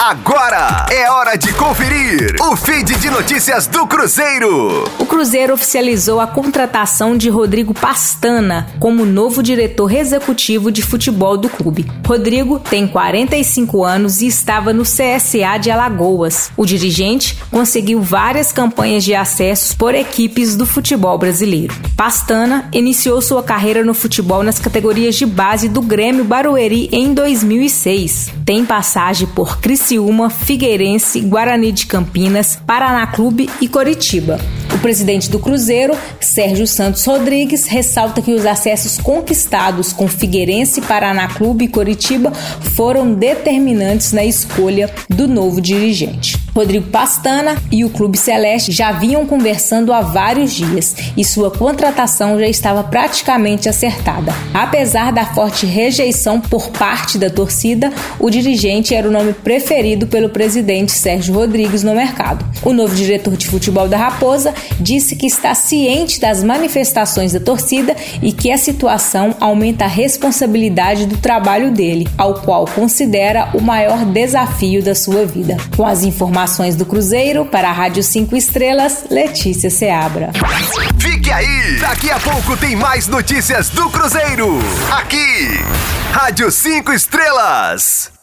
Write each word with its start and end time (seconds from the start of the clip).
Agora 0.00 0.86
é 0.92 1.10
hora 1.10 1.36
de 1.36 1.52
conferir 1.54 2.36
o 2.40 2.54
feed 2.54 2.96
de 2.98 3.10
notícias 3.10 3.66
do 3.66 3.84
Cruzeiro. 3.84 4.84
O 4.96 5.04
Cruzeiro 5.04 5.54
oficializou 5.54 6.20
a 6.20 6.26
contratação 6.26 7.16
de 7.16 7.28
Rodrigo 7.28 7.74
Pastana 7.74 8.68
como 8.78 9.04
novo 9.04 9.42
diretor 9.42 9.92
executivo 9.92 10.70
de 10.70 10.82
futebol 10.82 11.36
do 11.36 11.48
clube. 11.48 11.84
Rodrigo 12.06 12.60
tem 12.60 12.86
45 12.86 13.82
anos 13.84 14.20
e 14.20 14.28
estava 14.28 14.72
no 14.72 14.84
CSA 14.84 15.58
de 15.60 15.68
Alagoas. 15.68 16.52
O 16.56 16.64
dirigente 16.64 17.36
conseguiu 17.50 18.00
várias 18.00 18.52
campanhas 18.52 19.02
de 19.02 19.16
acessos 19.16 19.74
por 19.74 19.96
equipes 19.96 20.54
do 20.54 20.64
futebol 20.64 21.18
brasileiro. 21.18 21.74
Pastana 21.98 22.68
iniciou 22.72 23.20
sua 23.20 23.42
carreira 23.42 23.82
no 23.82 23.92
futebol 23.92 24.44
nas 24.44 24.60
categorias 24.60 25.16
de 25.16 25.26
base 25.26 25.68
do 25.68 25.82
Grêmio 25.82 26.24
Barueri 26.24 26.88
em 26.92 27.12
2006. 27.12 28.30
Tem 28.46 28.64
passagem 28.64 29.26
por 29.26 29.58
Criciúma, 29.58 30.30
Figueirense, 30.30 31.18
Guarani 31.18 31.72
de 31.72 31.86
Campinas, 31.86 32.54
Paraná 32.64 33.04
Clube 33.08 33.50
e 33.60 33.66
Coritiba. 33.66 34.38
O 34.72 34.78
presidente 34.78 35.28
do 35.28 35.40
Cruzeiro, 35.40 35.92
Sérgio 36.20 36.68
Santos 36.68 37.04
Rodrigues, 37.04 37.66
ressalta 37.66 38.22
que 38.22 38.32
os 38.32 38.46
acessos 38.46 38.96
conquistados 38.98 39.92
com 39.92 40.06
Figueirense, 40.06 40.80
Paraná 40.80 41.26
Clube 41.26 41.64
e 41.64 41.68
Coritiba 41.68 42.30
foram 42.76 43.12
determinantes 43.12 44.12
na 44.12 44.24
escolha 44.24 44.88
do 45.08 45.26
novo 45.26 45.60
dirigente. 45.60 46.47
Rodrigo 46.58 46.90
Pastana 46.90 47.56
e 47.70 47.84
o 47.84 47.88
Clube 47.88 48.18
Celeste 48.18 48.72
já 48.72 48.90
vinham 48.90 49.24
conversando 49.24 49.92
há 49.92 50.00
vários 50.00 50.52
dias 50.52 50.96
e 51.16 51.24
sua 51.24 51.52
contratação 51.52 52.36
já 52.36 52.48
estava 52.48 52.82
praticamente 52.82 53.68
acertada. 53.68 54.34
Apesar 54.52 55.12
da 55.12 55.24
forte 55.24 55.64
rejeição 55.66 56.40
por 56.40 56.70
parte 56.70 57.16
da 57.16 57.30
torcida, 57.30 57.92
o 58.18 58.28
dirigente 58.28 58.92
era 58.92 59.06
o 59.06 59.10
nome 59.12 59.34
preferido 59.34 60.08
pelo 60.08 60.30
presidente 60.30 60.90
Sérgio 60.90 61.32
Rodrigues 61.32 61.84
no 61.84 61.94
mercado. 61.94 62.44
O 62.64 62.72
novo 62.72 62.92
diretor 62.92 63.36
de 63.36 63.46
futebol 63.46 63.86
da 63.86 63.96
Raposa 63.96 64.52
disse 64.80 65.14
que 65.14 65.28
está 65.28 65.54
ciente 65.54 66.18
das 66.18 66.42
manifestações 66.42 67.32
da 67.32 67.38
torcida 67.38 67.94
e 68.20 68.32
que 68.32 68.50
a 68.50 68.58
situação 68.58 69.32
aumenta 69.38 69.84
a 69.84 69.88
responsabilidade 69.88 71.06
do 71.06 71.18
trabalho 71.18 71.70
dele, 71.70 72.08
ao 72.18 72.34
qual 72.34 72.64
considera 72.64 73.48
o 73.54 73.60
maior 73.60 74.04
desafio 74.04 74.82
da 74.82 74.96
sua 74.96 75.24
vida. 75.24 75.56
Com 75.76 75.86
as 75.86 76.02
informações 76.02 76.47
do 76.76 76.86
Cruzeiro, 76.86 77.44
para 77.44 77.68
a 77.68 77.72
Rádio 77.72 78.02
5 78.02 78.34
Estrelas, 78.36 79.04
Letícia 79.10 79.70
Seabra. 79.70 80.30
Fique 80.98 81.30
aí! 81.30 81.78
Daqui 81.78 82.10
a 82.10 82.18
pouco 82.18 82.56
tem 82.56 82.74
mais 82.74 83.06
notícias 83.06 83.68
do 83.68 83.88
Cruzeiro. 83.90 84.58
Aqui, 84.90 85.60
Rádio 86.12 86.50
5 86.50 86.92
Estrelas. 86.92 88.17